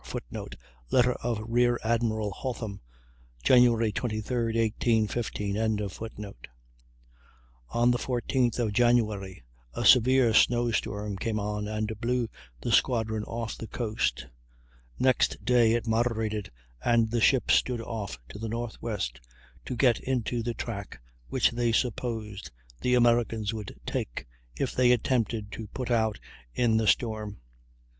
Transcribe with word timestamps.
[Footnote: 0.03 0.55
Letter 0.89 1.13
of 1.13 1.43
Rear 1.47 1.77
Admiral 1.83 2.31
Hotham, 2.31 2.81
Jan 3.43 3.65
23, 3.67 4.35
1815.] 4.57 5.57
On 7.69 7.91
the 7.91 7.97
14th 7.99 8.57
of 8.57 8.73
January 8.73 9.43
a 9.75 9.85
severe 9.85 10.33
snow 10.33 10.71
storm 10.71 11.17
came 11.17 11.39
on 11.39 11.67
and 11.67 11.91
blew 12.01 12.27
the 12.61 12.71
squadron 12.71 13.23
off 13.25 13.55
the 13.59 13.67
coast. 13.67 14.25
Next 14.97 15.45
day 15.45 15.73
it 15.73 15.85
moderated, 15.85 16.49
and 16.83 17.11
the 17.11 17.21
ships 17.21 17.53
stood 17.53 17.81
off 17.81 18.17
to 18.29 18.39
the 18.39 18.49
northwest 18.49 19.21
to 19.65 19.75
get 19.75 19.99
into 19.99 20.41
the 20.41 20.55
track 20.55 20.99
which 21.27 21.51
they 21.51 21.71
supposed 21.71 22.49
the 22.81 22.95
Americans 22.95 23.53
would 23.53 23.79
take 23.85 24.25
if 24.55 24.73
they 24.73 24.91
attempted 24.93 25.51
to 25.51 25.67
put 25.67 25.91
out 25.91 26.19
in 26.55 26.77
the 26.77 26.87
storm. 26.87 27.39